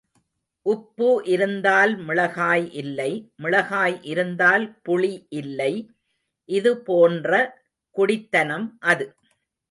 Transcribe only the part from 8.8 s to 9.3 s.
அது.